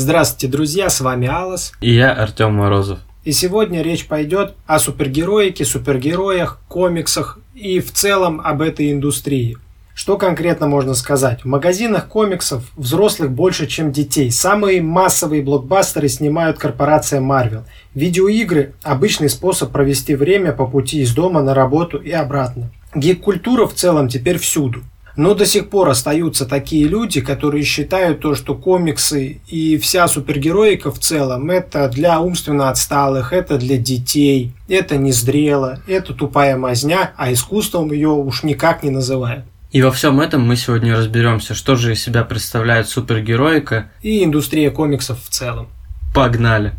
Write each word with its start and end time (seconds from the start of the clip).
Здравствуйте, 0.00 0.46
друзья, 0.46 0.90
с 0.90 1.00
вами 1.00 1.26
Алос. 1.26 1.72
И 1.80 1.92
я, 1.92 2.12
Артем 2.12 2.54
Морозов. 2.54 3.00
И 3.24 3.32
сегодня 3.32 3.82
речь 3.82 4.06
пойдет 4.06 4.54
о 4.64 4.78
супергероике, 4.78 5.64
супергероях, 5.64 6.60
комиксах 6.68 7.40
и 7.56 7.80
в 7.80 7.90
целом 7.90 8.40
об 8.40 8.62
этой 8.62 8.92
индустрии. 8.92 9.56
Что 9.94 10.16
конкретно 10.16 10.68
можно 10.68 10.94
сказать? 10.94 11.42
В 11.42 11.46
магазинах 11.46 12.06
комиксов 12.06 12.62
взрослых 12.76 13.32
больше, 13.32 13.66
чем 13.66 13.90
детей. 13.90 14.30
Самые 14.30 14.80
массовые 14.82 15.42
блокбастеры 15.42 16.08
снимают 16.08 16.58
корпорация 16.58 17.20
Marvel. 17.20 17.64
Видеоигры– 17.96 18.74
обычный 18.84 19.28
способ 19.28 19.72
провести 19.72 20.14
время 20.14 20.52
по 20.52 20.68
пути 20.68 21.00
из 21.00 21.12
дома 21.12 21.42
на 21.42 21.54
работу 21.54 21.98
и 21.98 22.12
обратно. 22.12 22.70
Гик-культура 22.94 23.66
в 23.66 23.74
целом 23.74 24.06
теперь 24.06 24.38
всюду. 24.38 24.84
Но 25.18 25.34
до 25.34 25.46
сих 25.46 25.68
пор 25.68 25.88
остаются 25.88 26.46
такие 26.46 26.86
люди, 26.86 27.20
которые 27.20 27.64
считают 27.64 28.20
то, 28.20 28.36
что 28.36 28.54
комиксы 28.54 29.40
и 29.48 29.76
вся 29.76 30.06
супергероика 30.06 30.92
в 30.92 31.00
целом 31.00 31.50
это 31.50 31.88
для 31.88 32.20
умственно 32.20 32.70
отсталых, 32.70 33.32
это 33.32 33.58
для 33.58 33.78
детей, 33.78 34.52
это 34.68 34.96
не 34.96 35.10
зрело, 35.10 35.80
это 35.88 36.14
тупая 36.14 36.56
мазня, 36.56 37.14
а 37.16 37.32
искусством 37.32 37.90
ее 37.90 38.10
уж 38.10 38.44
никак 38.44 38.84
не 38.84 38.90
называют. 38.90 39.44
И 39.72 39.82
во 39.82 39.90
всем 39.90 40.20
этом 40.20 40.46
мы 40.46 40.54
сегодня 40.54 40.96
разберемся, 40.96 41.56
что 41.56 41.74
же 41.74 41.94
из 41.94 42.00
себя 42.00 42.22
представляет 42.22 42.88
супергероика 42.88 43.90
и 44.02 44.22
индустрия 44.22 44.70
комиксов 44.70 45.18
в 45.20 45.30
целом. 45.30 45.66
Погнали! 46.14 46.74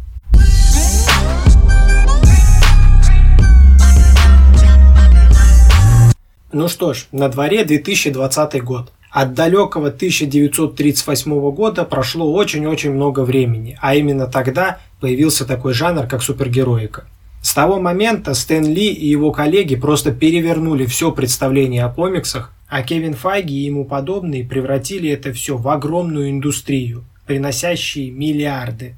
Ну 6.51 6.67
что 6.67 6.93
ж, 6.93 7.05
на 7.11 7.29
дворе 7.29 7.63
2020 7.63 8.63
год. 8.63 8.91
От 9.11 9.35
далекого 9.35 9.89
1938 9.89 11.51
года 11.51 11.85
прошло 11.85 12.33
очень-очень 12.33 12.91
много 12.91 13.19
времени, 13.19 13.77
а 13.81 13.93
именно 13.93 14.25
тогда 14.25 14.79
появился 14.99 15.45
такой 15.45 15.73
жанр, 15.73 16.07
как 16.07 16.23
супергероика. 16.23 17.05
С 17.43 17.53
того 17.53 17.79
момента 17.79 18.33
Стэн 18.33 18.65
Ли 18.65 18.91
и 18.91 19.07
его 19.07 19.31
коллеги 19.31 19.75
просто 19.75 20.11
перевернули 20.11 20.87
все 20.87 21.11
представление 21.11 21.85
о 21.85 21.89
комиксах, 21.89 22.51
а 22.67 22.81
Кевин 22.81 23.13
Файги 23.13 23.53
и 23.53 23.65
ему 23.65 23.85
подобные 23.85 24.43
превратили 24.43 25.09
это 25.11 25.31
все 25.33 25.55
в 25.55 25.67
огромную 25.67 26.31
индустрию, 26.31 27.03
приносящие 27.27 28.09
миллиарды. 28.09 28.95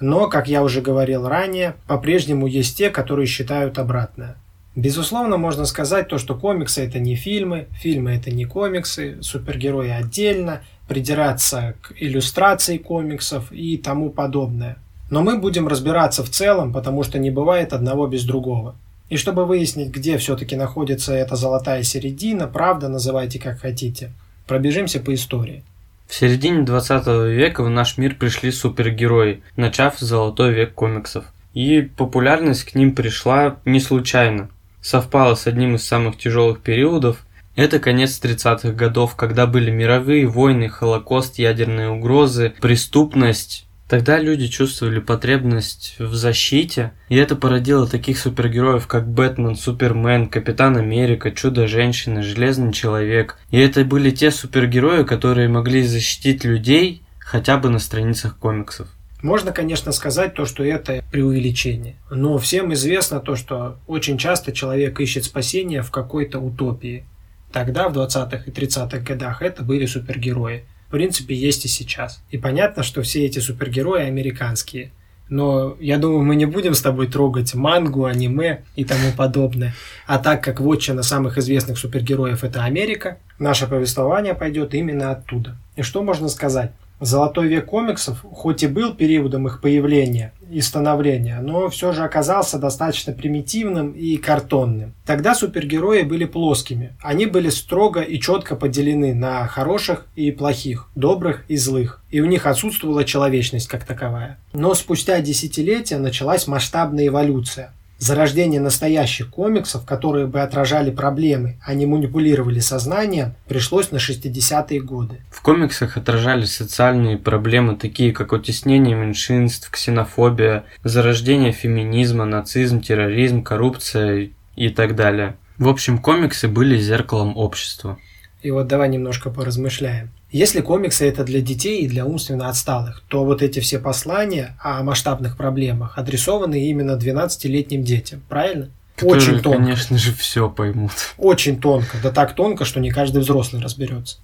Но, 0.00 0.28
как 0.28 0.48
я 0.48 0.62
уже 0.62 0.82
говорил 0.82 1.26
ранее, 1.26 1.76
по-прежнему 1.86 2.46
есть 2.46 2.76
те, 2.76 2.90
которые 2.90 3.26
считают 3.26 3.78
обратное. 3.78 4.36
Безусловно, 4.80 5.36
можно 5.36 5.66
сказать 5.66 6.08
то, 6.08 6.16
что 6.16 6.34
комиксы 6.34 6.82
это 6.82 6.98
не 6.98 7.14
фильмы, 7.14 7.66
фильмы 7.72 8.12
это 8.12 8.30
не 8.30 8.46
комиксы, 8.46 9.18
супергерои 9.20 9.90
отдельно, 9.90 10.62
придираться 10.88 11.74
к 11.82 11.92
иллюстрации 11.98 12.78
комиксов 12.78 13.52
и 13.52 13.76
тому 13.76 14.08
подобное. 14.08 14.78
Но 15.10 15.20
мы 15.20 15.36
будем 15.36 15.68
разбираться 15.68 16.24
в 16.24 16.30
целом, 16.30 16.72
потому 16.72 17.02
что 17.02 17.18
не 17.18 17.30
бывает 17.30 17.74
одного 17.74 18.06
без 18.06 18.24
другого. 18.24 18.74
И 19.10 19.18
чтобы 19.18 19.44
выяснить, 19.44 19.90
где 19.90 20.16
все-таки 20.16 20.56
находится 20.56 21.12
эта 21.12 21.36
золотая 21.36 21.82
середина, 21.82 22.46
правда, 22.46 22.88
называйте 22.88 23.38
как 23.38 23.60
хотите, 23.60 24.12
пробежимся 24.46 24.98
по 24.98 25.12
истории. 25.12 25.62
В 26.06 26.14
середине 26.14 26.62
20 26.62 27.06
века 27.36 27.62
в 27.62 27.68
наш 27.68 27.98
мир 27.98 28.14
пришли 28.14 28.50
супергерои, 28.50 29.42
начав 29.56 29.98
золотой 29.98 30.54
век 30.54 30.72
комиксов. 30.72 31.26
И 31.52 31.82
популярность 31.82 32.64
к 32.64 32.74
ним 32.74 32.94
пришла 32.94 33.58
не 33.66 33.80
случайно 33.80 34.48
совпало 34.82 35.34
с 35.34 35.46
одним 35.46 35.74
из 35.74 35.86
самых 35.86 36.18
тяжелых 36.18 36.60
периодов. 36.60 37.26
Это 37.56 37.78
конец 37.78 38.20
30-х 38.22 38.72
годов, 38.72 39.16
когда 39.16 39.46
были 39.46 39.70
мировые 39.70 40.26
войны, 40.26 40.68
холокост, 40.68 41.38
ядерные 41.38 41.90
угрозы, 41.90 42.54
преступность. 42.60 43.66
Тогда 43.88 44.20
люди 44.20 44.46
чувствовали 44.46 45.00
потребность 45.00 45.96
в 45.98 46.14
защите, 46.14 46.92
и 47.08 47.16
это 47.16 47.34
породило 47.34 47.88
таких 47.88 48.18
супергероев, 48.18 48.86
как 48.86 49.08
Бэтмен, 49.08 49.56
Супермен, 49.56 50.28
Капитан 50.28 50.76
Америка, 50.76 51.32
Чудо-женщина, 51.32 52.22
Железный 52.22 52.72
человек. 52.72 53.36
И 53.50 53.58
это 53.58 53.84
были 53.84 54.12
те 54.12 54.30
супергерои, 54.30 55.02
которые 55.02 55.48
могли 55.48 55.82
защитить 55.82 56.44
людей 56.44 57.02
хотя 57.18 57.56
бы 57.56 57.68
на 57.68 57.80
страницах 57.80 58.38
комиксов. 58.38 58.86
Можно, 59.22 59.52
конечно, 59.52 59.92
сказать 59.92 60.34
то, 60.34 60.46
что 60.46 60.64
это 60.64 61.04
преувеличение. 61.10 61.96
Но 62.10 62.38
всем 62.38 62.72
известно 62.72 63.20
то, 63.20 63.36
что 63.36 63.78
очень 63.86 64.18
часто 64.18 64.52
человек 64.52 64.98
ищет 65.00 65.24
спасения 65.24 65.82
в 65.82 65.90
какой-то 65.90 66.38
утопии. 66.38 67.04
Тогда, 67.52 67.88
в 67.88 67.98
20-х 67.98 68.44
и 68.46 68.50
30-х 68.50 68.98
годах, 68.98 69.42
это 69.42 69.62
были 69.62 69.86
супергерои. 69.86 70.64
В 70.88 70.92
принципе, 70.92 71.34
есть 71.34 71.64
и 71.64 71.68
сейчас. 71.68 72.22
И 72.30 72.38
понятно, 72.38 72.82
что 72.82 73.02
все 73.02 73.24
эти 73.24 73.38
супергерои 73.38 74.02
американские. 74.02 74.92
Но 75.28 75.76
я 75.78 75.96
думаю, 75.96 76.24
мы 76.24 76.34
не 76.34 76.46
будем 76.46 76.74
с 76.74 76.82
тобой 76.82 77.06
трогать 77.06 77.54
мангу, 77.54 78.06
аниме 78.06 78.64
и 78.74 78.84
тому 78.84 79.12
подобное. 79.16 79.74
А 80.08 80.18
так 80.18 80.42
как 80.42 80.60
вотчина 80.60 81.04
самых 81.04 81.38
известных 81.38 81.78
супергероев 81.78 82.42
это 82.42 82.64
Америка, 82.64 83.18
наше 83.38 83.68
повествование 83.68 84.34
пойдет 84.34 84.74
именно 84.74 85.12
оттуда. 85.12 85.56
И 85.76 85.82
что 85.82 86.02
можно 86.02 86.28
сказать? 86.28 86.72
Золотой 87.00 87.48
век 87.48 87.66
комиксов, 87.66 88.24
хоть 88.30 88.62
и 88.62 88.66
был 88.66 88.94
периодом 88.94 89.46
их 89.46 89.60
появления 89.60 90.32
и 90.50 90.60
становления, 90.60 91.40
но 91.40 91.68
все 91.70 91.92
же 91.92 92.02
оказался 92.02 92.58
достаточно 92.58 93.12
примитивным 93.12 93.92
и 93.92 94.16
картонным. 94.16 94.94
Тогда 95.06 95.34
супергерои 95.34 96.02
были 96.02 96.24
плоскими. 96.24 96.96
Они 97.00 97.26
были 97.26 97.48
строго 97.48 98.00
и 98.00 98.20
четко 98.20 98.54
поделены 98.54 99.14
на 99.14 99.46
хороших 99.46 100.06
и 100.14 100.30
плохих, 100.30 100.88
добрых 100.94 101.44
и 101.48 101.56
злых. 101.56 102.02
И 102.10 102.20
у 102.20 102.26
них 102.26 102.46
отсутствовала 102.46 103.04
человечность 103.04 103.68
как 103.68 103.84
таковая. 103.84 104.38
Но 104.52 104.74
спустя 104.74 105.20
десятилетия 105.20 105.98
началась 105.98 106.46
масштабная 106.46 107.06
эволюция. 107.06 107.72
Зарождение 108.00 108.62
настоящих 108.62 109.28
комиксов, 109.28 109.84
которые 109.84 110.26
бы 110.26 110.40
отражали 110.40 110.90
проблемы, 110.90 111.58
а 111.62 111.74
не 111.74 111.84
манипулировали 111.84 112.58
сознанием, 112.58 113.34
пришлось 113.46 113.90
на 113.92 113.98
60-е 113.98 114.80
годы. 114.80 115.20
В 115.30 115.42
комиксах 115.42 115.98
отражались 115.98 116.56
социальные 116.56 117.18
проблемы, 117.18 117.76
такие 117.76 118.12
как 118.12 118.32
утеснение 118.32 118.96
меньшинств, 118.96 119.70
ксенофобия, 119.70 120.64
зарождение 120.82 121.52
феминизма, 121.52 122.24
нацизм, 122.24 122.80
терроризм, 122.80 123.42
коррупция 123.42 124.30
и 124.56 124.68
так 124.70 124.96
далее. 124.96 125.36
В 125.58 125.68
общем, 125.68 125.98
комиксы 125.98 126.48
были 126.48 126.78
зеркалом 126.78 127.36
общества. 127.36 127.98
И 128.42 128.50
вот 128.50 128.66
давай 128.66 128.88
немножко 128.88 129.30
поразмышляем. 129.30 130.10
Если 130.30 130.60
комиксы 130.60 131.06
это 131.06 131.24
для 131.24 131.40
детей 131.40 131.82
и 131.82 131.88
для 131.88 132.06
умственно 132.06 132.48
отсталых, 132.48 133.02
то 133.08 133.24
вот 133.24 133.42
эти 133.42 133.60
все 133.60 133.78
послания 133.78 134.56
о 134.60 134.82
масштабных 134.82 135.36
проблемах 135.36 135.98
адресованы 135.98 136.68
именно 136.68 136.96
12-летним 136.96 137.82
детям, 137.82 138.22
правильно? 138.28 138.70
Которые, 138.94 139.16
Очень 139.16 139.40
тонко. 139.40 139.58
конечно 139.58 139.98
же, 139.98 140.12
все 140.12 140.48
поймут. 140.48 140.92
Очень 141.18 141.60
тонко, 141.60 141.96
да 142.02 142.10
так 142.10 142.34
тонко, 142.34 142.64
что 142.64 142.80
не 142.80 142.90
каждый 142.90 143.22
взрослый 143.22 143.62
разберется. 143.62 144.18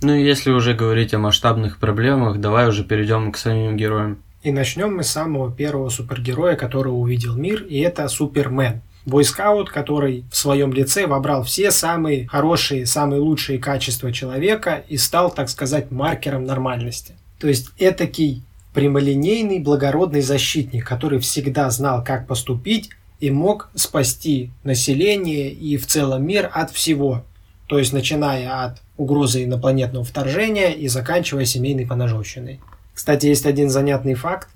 Ну 0.00 0.14
и 0.14 0.24
если 0.24 0.50
уже 0.50 0.74
говорить 0.74 1.14
о 1.14 1.18
масштабных 1.18 1.78
проблемах, 1.78 2.40
давай 2.40 2.68
уже 2.68 2.82
перейдем 2.84 3.30
к 3.30 3.36
самим 3.36 3.76
героям. 3.76 4.18
И 4.42 4.50
начнем 4.50 4.96
мы 4.96 5.04
с 5.04 5.08
самого 5.08 5.52
первого 5.52 5.88
супергероя, 5.88 6.56
которого 6.56 6.94
увидел 6.94 7.36
мир, 7.36 7.62
и 7.62 7.78
это 7.78 8.08
Супермен 8.08 8.82
бойскаут, 9.06 9.70
который 9.70 10.24
в 10.30 10.36
своем 10.36 10.72
лице 10.72 11.06
вобрал 11.06 11.42
все 11.42 11.70
самые 11.70 12.26
хорошие, 12.28 12.86
самые 12.86 13.20
лучшие 13.20 13.58
качества 13.58 14.12
человека 14.12 14.84
и 14.88 14.96
стал, 14.96 15.30
так 15.30 15.48
сказать, 15.48 15.90
маркером 15.90 16.44
нормальности. 16.44 17.14
То 17.38 17.48
есть 17.48 17.70
этакий 17.78 18.42
прямолинейный 18.74 19.58
благородный 19.58 20.22
защитник, 20.22 20.86
который 20.86 21.18
всегда 21.18 21.70
знал, 21.70 22.02
как 22.04 22.26
поступить 22.26 22.90
и 23.20 23.30
мог 23.30 23.68
спасти 23.74 24.50
население 24.64 25.50
и 25.50 25.76
в 25.76 25.86
целом 25.86 26.26
мир 26.26 26.50
от 26.52 26.70
всего. 26.70 27.24
То 27.66 27.78
есть 27.78 27.92
начиная 27.92 28.64
от 28.64 28.80
угрозы 28.96 29.44
инопланетного 29.44 30.04
вторжения 30.04 30.70
и 30.70 30.88
заканчивая 30.88 31.44
семейной 31.44 31.86
поножовщиной. 31.86 32.60
Кстати, 32.94 33.26
есть 33.26 33.46
один 33.46 33.70
занятный 33.70 34.14
факт 34.14 34.48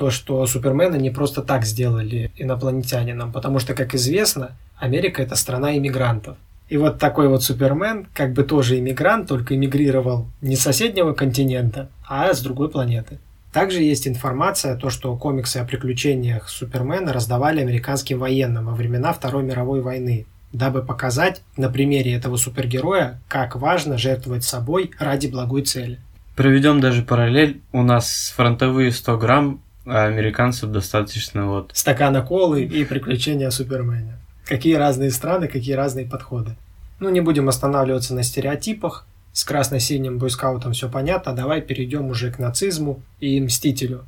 то, 0.00 0.10
что 0.10 0.46
Супермена 0.46 0.96
не 0.96 1.10
просто 1.10 1.42
так 1.42 1.66
сделали 1.66 2.32
инопланетянином, 2.34 3.32
потому 3.32 3.58
что, 3.58 3.74
как 3.74 3.94
известно, 3.94 4.52
Америка– 4.78 5.22
это 5.24 5.36
страна 5.36 5.76
иммигрантов. 5.76 6.38
И 6.70 6.78
вот 6.78 6.98
такой 6.98 7.28
вот 7.28 7.42
Супермен, 7.42 8.06
как 8.14 8.32
бы 8.32 8.42
тоже 8.44 8.78
иммигрант, 8.78 9.28
только 9.28 9.56
эмигрировал 9.56 10.26
не 10.40 10.56
с 10.56 10.62
соседнего 10.62 11.12
континента, 11.12 11.90
а 12.08 12.32
с 12.32 12.40
другой 12.40 12.70
планеты. 12.70 13.18
Также 13.52 13.82
есть 13.82 14.08
информация, 14.08 14.74
то, 14.74 14.88
что 14.88 15.14
комиксы 15.18 15.58
о 15.58 15.66
приключениях 15.66 16.48
Супермена 16.48 17.12
раздавали 17.12 17.60
американским 17.60 18.20
военным 18.20 18.68
во 18.68 18.74
времена 18.74 19.12
Второй 19.12 19.42
мировой 19.42 19.82
войны, 19.82 20.24
дабы 20.54 20.80
показать 20.80 21.42
на 21.58 21.68
примере 21.68 22.14
этого 22.14 22.38
супергероя, 22.38 23.20
как 23.28 23.54
важно 23.54 23.98
жертвовать 23.98 24.44
собой 24.44 24.92
ради 24.98 25.26
благой 25.26 25.60
цели. 25.60 25.98
Проведем 26.36 26.80
даже 26.80 27.02
параллель. 27.02 27.60
У 27.70 27.82
нас 27.82 28.32
фронтовые 28.34 28.92
100 28.92 29.18
грамм 29.18 29.60
а 29.90 30.04
американцев 30.06 30.70
достаточно 30.70 31.46
вот... 31.46 31.72
Стакана 31.74 32.22
колы 32.22 32.64
и 32.64 32.84
приключения 32.84 33.50
Супермена. 33.50 34.18
Какие 34.46 34.74
разные 34.74 35.10
страны, 35.10 35.48
какие 35.48 35.74
разные 35.74 36.06
подходы. 36.06 36.56
Ну, 36.98 37.08
не 37.08 37.20
будем 37.20 37.48
останавливаться 37.48 38.14
на 38.14 38.22
стереотипах. 38.22 39.06
С 39.32 39.44
красно-синим 39.44 40.18
бойскаутом 40.18 40.72
все 40.72 40.88
понятно, 40.88 41.32
давай 41.32 41.60
перейдем 41.60 42.06
уже 42.06 42.32
к 42.32 42.38
нацизму 42.38 43.00
и 43.20 43.40
Мстителю. 43.40 44.04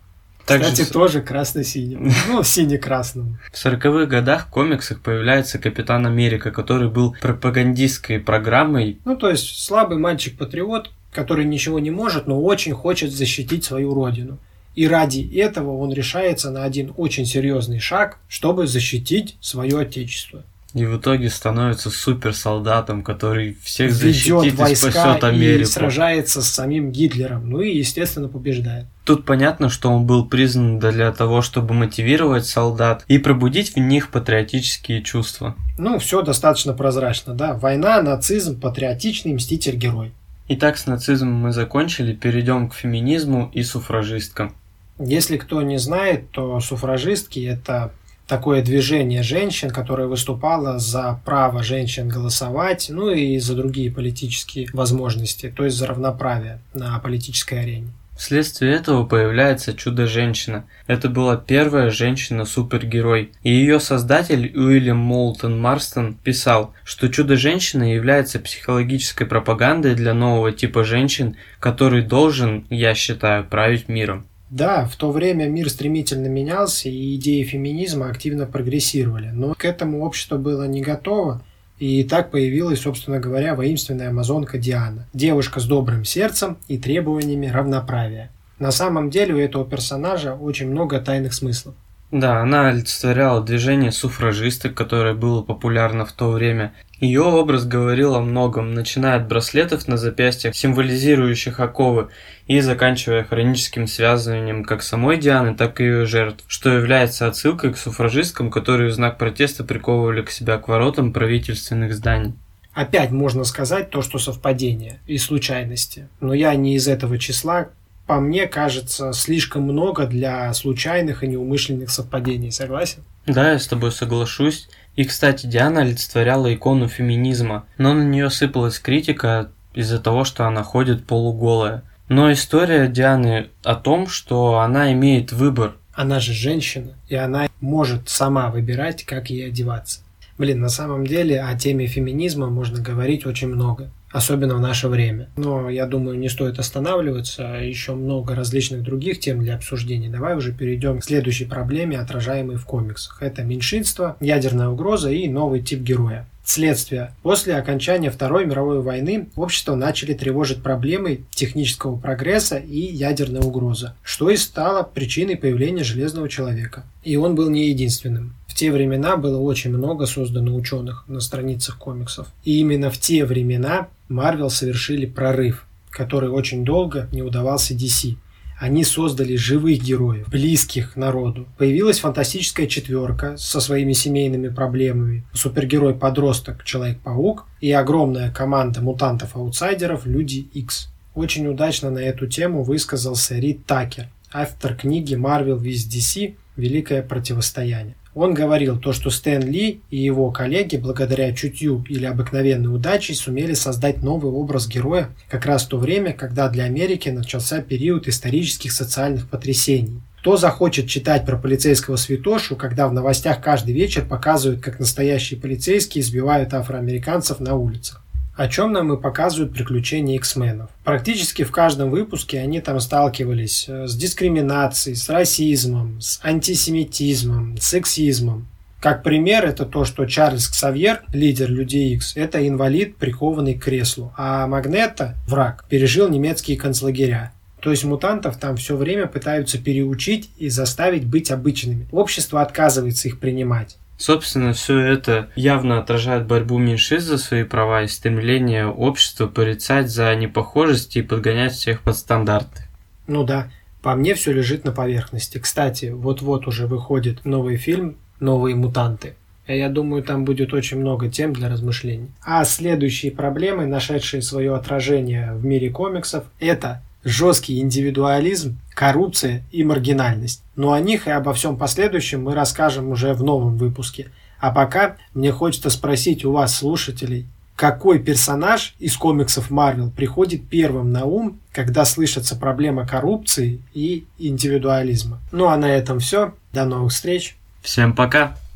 Также 0.46 0.70
Кстати, 0.70 0.88
с- 0.88 0.90
тоже 0.90 1.22
красно-синим. 1.22 2.10
Ну, 2.28 2.42
сине-красным. 2.42 3.38
В 3.52 3.56
сороковых 3.56 4.08
годах 4.08 4.46
в 4.46 4.50
комиксах 4.50 5.00
появляется 5.00 5.58
Капитан 5.58 6.06
Америка, 6.06 6.50
который 6.50 6.88
был 6.88 7.14
пропагандистской 7.20 8.18
программой. 8.18 8.98
Ну, 9.04 9.16
то 9.16 9.30
есть 9.30 9.62
слабый 9.62 9.98
мальчик-патриот, 9.98 10.90
который 11.12 11.44
ничего 11.44 11.78
не 11.78 11.90
может, 11.90 12.26
но 12.26 12.42
очень 12.42 12.72
хочет 12.72 13.12
защитить 13.12 13.64
свою 13.64 13.94
родину. 13.94 14.38
И 14.74 14.86
ради 14.86 15.20
этого 15.38 15.76
он 15.76 15.92
решается 15.92 16.50
на 16.50 16.64
один 16.64 16.92
очень 16.96 17.26
серьезный 17.26 17.78
шаг, 17.78 18.18
чтобы 18.28 18.66
защитить 18.66 19.36
свое 19.40 19.80
отечество. 19.80 20.44
И 20.74 20.86
в 20.86 20.96
итоге 20.96 21.28
становится 21.28 21.90
суперсолдатом, 21.90 23.02
который 23.02 23.58
всех 23.62 23.90
Ведет 23.90 24.00
защитит 24.00 24.54
и 24.54 24.56
войска 24.56 24.90
спасет 24.90 25.22
и 25.22 25.26
Америку. 25.26 25.70
сражается 25.70 26.40
с 26.40 26.48
самим 26.48 26.90
Гитлером. 26.90 27.50
Ну 27.50 27.60
и, 27.60 27.76
естественно, 27.76 28.28
побеждает. 28.28 28.86
Тут 29.04 29.26
понятно, 29.26 29.68
что 29.68 29.90
он 29.90 30.06
был 30.06 30.24
признан 30.24 30.78
для 30.78 31.12
того, 31.12 31.42
чтобы 31.42 31.74
мотивировать 31.74 32.46
солдат 32.46 33.04
и 33.06 33.18
пробудить 33.18 33.74
в 33.74 33.80
них 33.80 34.08
патриотические 34.08 35.02
чувства. 35.02 35.56
Ну, 35.76 35.98
все 35.98 36.22
достаточно 36.22 36.72
прозрачно, 36.72 37.34
да. 37.34 37.52
Война, 37.52 38.00
нацизм, 38.00 38.58
патриотичный 38.58 39.34
мститель-герой. 39.34 40.12
Итак, 40.48 40.78
с 40.78 40.86
нацизмом 40.86 41.34
мы 41.34 41.52
закончили, 41.52 42.14
перейдем 42.14 42.70
к 42.70 42.74
феминизму 42.74 43.50
и 43.52 43.62
суфражисткам. 43.62 44.54
Если 44.98 45.36
кто 45.36 45.62
не 45.62 45.78
знает, 45.78 46.30
то 46.30 46.60
суфражистки– 46.60 47.40
это 47.46 47.92
такое 48.26 48.62
движение 48.62 49.22
женщин, 49.22 49.70
которое 49.70 50.08
выступало 50.08 50.78
за 50.78 51.20
право 51.24 51.62
женщин 51.62 52.08
голосовать, 52.08 52.86
ну 52.88 53.10
и 53.10 53.38
за 53.38 53.54
другие 53.54 53.90
политические 53.90 54.68
возможности, 54.72 55.52
то 55.54 55.64
есть 55.64 55.76
за 55.76 55.86
равноправие 55.86 56.60
на 56.72 56.98
политической 56.98 57.60
арене. 57.60 57.88
Вследствие 58.16 58.74
этого 58.74 59.04
появляется 59.04 59.74
Чудо-женщина. 59.74 60.64
Это 60.86 61.08
была 61.08 61.36
первая 61.36 61.90
женщина-супергерой. 61.90 63.32
И 63.42 63.50
ее 63.50 63.80
создатель 63.80 64.52
Уильям 64.54 64.98
Моултон 64.98 65.60
Марстон 65.60 66.14
писал, 66.14 66.72
что 66.84 67.08
Чудо-женщина 67.08 67.92
является 67.94 68.38
психологической 68.38 69.26
пропагандой 69.26 69.94
для 69.94 70.14
нового 70.14 70.52
типа 70.52 70.84
женщин, 70.84 71.36
который 71.58 72.02
должен, 72.02 72.64
я 72.70 72.94
считаю, 72.94 73.44
править 73.44 73.88
миром. 73.88 74.26
Да, 74.52 74.84
в 74.84 74.96
то 74.96 75.10
время 75.10 75.48
мир 75.48 75.70
стремительно 75.70 76.26
менялся, 76.26 76.90
и 76.90 77.16
идеи 77.16 77.42
феминизма 77.42 78.10
активно 78.10 78.44
прогрессировали, 78.44 79.30
но 79.32 79.54
к 79.54 79.64
этому 79.64 80.04
общество 80.04 80.36
было 80.36 80.64
не 80.64 80.82
готово, 80.82 81.40
и 81.78 82.04
так 82.04 82.30
появилась, 82.30 82.80
собственно 82.80 83.18
говоря, 83.18 83.54
воинственная 83.54 84.10
амазонка 84.10 84.58
Диана. 84.58 85.06
Девушка 85.14 85.58
с 85.58 85.64
добрым 85.64 86.04
сердцем 86.04 86.58
и 86.68 86.76
требованиями 86.76 87.46
равноправия. 87.46 88.30
На 88.58 88.72
самом 88.72 89.08
деле 89.08 89.32
у 89.32 89.38
этого 89.38 89.64
персонажа 89.64 90.34
очень 90.34 90.68
много 90.68 91.00
тайных 91.00 91.32
смыслов. 91.32 91.74
Да, 92.12 92.42
она 92.42 92.68
олицетворяла 92.68 93.42
движение 93.42 93.90
суфражисток, 93.90 94.74
которое 94.74 95.14
было 95.14 95.42
популярно 95.42 96.04
в 96.04 96.12
то 96.12 96.30
время. 96.30 96.74
Ее 97.00 97.22
образ 97.22 97.64
говорил 97.64 98.14
о 98.14 98.20
многом, 98.20 98.74
начиная 98.74 99.16
от 99.16 99.28
браслетов 99.28 99.88
на 99.88 99.96
запястьях, 99.96 100.54
символизирующих 100.54 101.58
оковы, 101.58 102.10
и 102.46 102.60
заканчивая 102.60 103.24
хроническим 103.24 103.86
связыванием 103.86 104.62
как 104.62 104.82
самой 104.82 105.16
Дианы, 105.16 105.54
так 105.54 105.80
и 105.80 105.84
ее 105.84 106.04
жертв, 106.04 106.44
что 106.48 106.68
является 106.68 107.26
отсылкой 107.26 107.72
к 107.72 107.78
суфражисткам, 107.78 108.50
которые 108.50 108.90
в 108.90 108.94
знак 108.94 109.16
протеста 109.16 109.64
приковывали 109.64 110.20
к 110.20 110.30
себя 110.30 110.58
к 110.58 110.68
воротам 110.68 111.14
правительственных 111.14 111.94
зданий. 111.94 112.34
Опять 112.74 113.10
можно 113.10 113.44
сказать 113.44 113.88
то, 113.88 114.02
что 114.02 114.18
совпадение 114.18 115.00
и 115.06 115.16
случайности. 115.16 116.08
Но 116.20 116.34
я 116.34 116.54
не 116.54 116.76
из 116.76 116.88
этого 116.88 117.18
числа. 117.18 117.68
По 118.06 118.20
мне 118.20 118.46
кажется, 118.46 119.12
слишком 119.12 119.62
много 119.62 120.06
для 120.06 120.52
случайных 120.54 121.22
и 121.22 121.28
неумышленных 121.28 121.90
совпадений. 121.90 122.50
Согласен? 122.50 123.04
Да, 123.26 123.52
я 123.52 123.58
с 123.58 123.66
тобой 123.66 123.92
соглашусь. 123.92 124.68
И, 124.96 125.04
кстати, 125.04 125.46
Диана 125.46 125.80
олицетворяла 125.80 126.52
икону 126.52 126.88
феминизма, 126.88 127.64
но 127.78 127.94
на 127.94 128.02
нее 128.02 128.28
сыпалась 128.28 128.78
критика 128.78 129.50
из-за 129.74 129.98
того, 129.98 130.24
что 130.24 130.46
она 130.46 130.62
ходит 130.62 131.06
полуголая. 131.06 131.82
Но 132.08 132.30
история 132.32 132.88
Дианы 132.88 133.48
о 133.62 133.74
том, 133.74 134.06
что 134.06 134.58
она 134.58 134.92
имеет 134.92 135.32
выбор. 135.32 135.76
Она 135.94 136.20
же 136.20 136.32
женщина, 136.32 136.94
и 137.08 137.14
она 137.14 137.48
может 137.60 138.08
сама 138.08 138.50
выбирать, 138.50 139.04
как 139.04 139.30
ей 139.30 139.48
одеваться. 139.48 140.00
Блин, 140.38 140.60
на 140.60 140.68
самом 140.68 141.06
деле 141.06 141.42
о 141.42 141.54
теме 141.56 141.86
феминизма 141.86 142.48
можно 142.48 142.80
говорить 142.80 143.26
очень 143.26 143.48
много, 143.48 143.90
особенно 144.10 144.54
в 144.54 144.60
наше 144.60 144.88
время. 144.88 145.28
Но 145.36 145.68
я 145.68 145.86
думаю, 145.86 146.18
не 146.18 146.28
стоит 146.28 146.58
останавливаться, 146.58 147.58
еще 147.62 147.94
много 147.94 148.34
различных 148.34 148.82
других 148.82 149.20
тем 149.20 149.40
для 149.40 149.56
обсуждения. 149.56 150.08
Давай 150.08 150.36
уже 150.36 150.52
перейдем 150.52 151.00
к 151.00 151.04
следующей 151.04 151.44
проблеме, 151.44 151.98
отражаемой 151.98 152.56
в 152.56 152.64
комиксах. 152.64 153.22
Это 153.22 153.42
меньшинство, 153.42 154.16
ядерная 154.20 154.68
угроза 154.68 155.10
и 155.10 155.28
новый 155.28 155.60
тип 155.60 155.80
героя. 155.80 156.26
Следствие. 156.44 157.14
После 157.22 157.54
окончания 157.54 158.10
Второй 158.10 158.46
мировой 158.46 158.82
войны 158.82 159.28
общество 159.36 159.74
начали 159.74 160.12
тревожить 160.12 160.62
проблемы 160.62 161.22
технического 161.30 161.96
прогресса 161.96 162.56
и 162.56 162.80
ядерная 162.80 163.42
угроза, 163.42 163.94
что 164.02 164.28
и 164.28 164.36
стало 164.36 164.82
причиной 164.82 165.36
появления 165.36 165.84
Железного 165.84 166.28
человека. 166.28 166.84
И 167.04 167.16
он 167.16 167.36
был 167.36 167.48
не 167.48 167.68
единственным. 167.68 168.34
В 168.48 168.54
те 168.54 168.70
времена 168.70 169.16
было 169.16 169.38
очень 169.38 169.70
много 169.70 170.06
создано 170.06 170.54
ученых 170.54 171.04
на 171.06 171.20
страницах 171.20 171.78
комиксов. 171.78 172.26
И 172.44 172.58
именно 172.60 172.90
в 172.90 172.98
те 172.98 173.24
времена 173.24 173.88
Марвел 174.08 174.50
совершили 174.50 175.06
прорыв, 175.06 175.64
который 175.90 176.28
очень 176.28 176.64
долго 176.64 177.08
не 177.12 177.22
удавался 177.22 177.72
DC. 177.72 178.16
Они 178.62 178.84
создали 178.84 179.34
живых 179.34 179.82
героев, 179.82 180.28
близких 180.28 180.94
народу. 180.94 181.48
Появилась 181.58 181.98
фантастическая 181.98 182.68
четверка 182.68 183.36
со 183.36 183.58
своими 183.60 183.92
семейными 183.92 184.50
проблемами. 184.50 185.24
Супергерой-подросток 185.32 186.62
Человек-паук 186.62 187.46
и 187.60 187.72
огромная 187.72 188.30
команда 188.30 188.80
мутантов-аутсайдеров 188.80 190.06
Люди 190.06 190.46
X. 190.54 190.90
Очень 191.16 191.48
удачно 191.48 191.90
на 191.90 191.98
эту 191.98 192.28
тему 192.28 192.62
высказался 192.62 193.34
Рид 193.34 193.66
Такер, 193.66 194.06
автор 194.32 194.76
книги 194.76 195.16
Marvel 195.16 195.58
vs. 195.58 195.88
DC 195.90 196.34
«Великое 196.56 197.02
противостояние». 197.02 197.96
Он 198.14 198.34
говорил 198.34 198.78
то, 198.78 198.92
что 198.92 199.08
Стэн 199.08 199.42
Ли 199.50 199.80
и 199.88 199.96
его 199.96 200.30
коллеги 200.30 200.76
благодаря 200.76 201.32
чутью 201.32 201.82
или 201.88 202.04
обыкновенной 202.04 202.74
удачей 202.74 203.14
сумели 203.14 203.54
создать 203.54 204.02
новый 204.02 204.30
образ 204.30 204.68
героя 204.68 205.08
как 205.30 205.46
раз 205.46 205.64
в 205.64 205.68
то 205.68 205.78
время, 205.78 206.12
когда 206.12 206.50
для 206.50 206.64
Америки 206.64 207.08
начался 207.08 207.62
период 207.62 208.06
исторических 208.08 208.72
социальных 208.72 209.30
потрясений. 209.30 210.02
Кто 210.20 210.36
захочет 210.36 210.88
читать 210.88 211.24
про 211.24 211.36
полицейского 211.36 211.96
святошу, 211.96 212.54
когда 212.54 212.86
в 212.86 212.92
новостях 212.92 213.42
каждый 213.42 213.74
вечер 213.74 214.04
показывают, 214.04 214.60
как 214.60 214.78
настоящие 214.78 215.40
полицейские 215.40 216.02
избивают 216.02 216.54
афроамериканцев 216.54 217.40
на 217.40 217.56
улицах? 217.56 218.01
О 218.34 218.48
чем 218.48 218.72
нам 218.72 218.92
и 218.92 219.00
показывают 219.00 219.52
приключения 219.52 220.16
X-менов. 220.16 220.70
Практически 220.84 221.44
в 221.44 221.50
каждом 221.50 221.90
выпуске 221.90 222.40
они 222.40 222.60
там 222.60 222.80
сталкивались 222.80 223.66
э, 223.68 223.86
с 223.86 223.94
дискриминацией, 223.94 224.96
с 224.96 225.08
расизмом, 225.10 226.00
с 226.00 226.18
антисемитизмом, 226.22 227.58
с 227.58 227.66
сексизмом. 227.66 228.46
Как 228.80 229.02
пример, 229.02 229.44
это 229.44 229.64
то, 229.64 229.84
что 229.84 230.06
Чарльз 230.06 230.48
Ксавьер, 230.48 231.02
лидер 231.12 231.50
Людей 231.50 231.94
X, 231.94 232.16
это 232.16 232.46
инвалид, 232.48 232.96
прикованный 232.96 233.54
к 233.54 233.62
креслу, 233.62 234.12
а 234.16 234.46
Магнета, 234.48 235.14
враг, 235.28 235.64
пережил 235.68 236.08
немецкие 236.08 236.56
концлагеря. 236.56 237.32
То 237.60 237.70
есть 237.70 237.84
мутантов 237.84 238.38
там 238.38 238.56
все 238.56 238.76
время 238.76 239.06
пытаются 239.06 239.56
переучить 239.56 240.30
и 240.36 240.48
заставить 240.48 241.06
быть 241.06 241.30
обычными. 241.30 241.86
Общество 241.92 242.42
отказывается 242.42 243.06
их 243.06 243.20
принимать. 243.20 243.76
Собственно, 244.02 244.52
все 244.52 244.80
это 244.80 245.28
явно 245.36 245.78
отражает 245.78 246.26
борьбу 246.26 246.58
меньшинств 246.58 247.08
за 247.08 247.18
свои 247.18 247.44
права 247.44 247.82
и 247.84 247.86
стремление 247.86 248.66
общества 248.66 249.28
порицать 249.28 249.90
за 249.90 250.12
непохожести 250.16 250.98
и 250.98 251.02
подгонять 251.02 251.52
всех 251.52 251.82
под 251.82 251.96
стандарты. 251.96 252.64
Ну 253.06 253.22
да, 253.22 253.48
по 253.80 253.94
мне 253.94 254.14
все 254.14 254.32
лежит 254.32 254.64
на 254.64 254.72
поверхности. 254.72 255.38
Кстати, 255.38 255.90
вот-вот 255.90 256.48
уже 256.48 256.66
выходит 256.66 257.24
новый 257.24 257.56
фильм 257.56 257.94
«Новые 258.18 258.56
мутанты». 258.56 259.14
И 259.46 259.56
Я 259.56 259.68
думаю, 259.68 260.02
там 260.02 260.24
будет 260.24 260.52
очень 260.52 260.80
много 260.80 261.08
тем 261.08 261.32
для 261.32 261.48
размышлений. 261.48 262.10
А 262.24 262.44
следующие 262.44 263.12
проблемы, 263.12 263.66
нашедшие 263.66 264.20
свое 264.20 264.56
отражение 264.56 265.32
в 265.32 265.44
мире 265.44 265.70
комиксов, 265.70 266.24
это 266.40 266.82
жесткий 267.04 267.60
индивидуализм, 267.60 268.58
коррупция 268.74 269.42
и 269.50 269.64
маргинальность. 269.64 270.42
Но 270.56 270.72
о 270.72 270.80
них 270.80 271.06
и 271.06 271.10
обо 271.10 271.32
всем 271.34 271.56
последующем 271.56 272.24
мы 272.24 272.34
расскажем 272.34 272.90
уже 272.90 273.14
в 273.14 273.22
новом 273.22 273.56
выпуске. 273.56 274.10
А 274.38 274.50
пока 274.50 274.96
мне 275.14 275.32
хочется 275.32 275.70
спросить 275.70 276.24
у 276.24 276.32
вас, 276.32 276.56
слушателей, 276.56 277.26
какой 277.54 278.00
персонаж 278.00 278.74
из 278.78 278.96
комиксов 278.96 279.50
Марвел 279.50 279.90
приходит 279.90 280.48
первым 280.48 280.90
на 280.90 281.04
ум, 281.04 281.38
когда 281.52 281.84
слышится 281.84 282.34
проблема 282.34 282.86
коррупции 282.86 283.62
и 283.72 284.04
индивидуализма. 284.18 285.20
Ну 285.30 285.46
а 285.46 285.56
на 285.56 285.66
этом 285.66 286.00
все. 286.00 286.34
До 286.52 286.64
новых 286.64 286.92
встреч. 286.92 287.36
Всем 287.62 287.94
пока! 287.94 288.36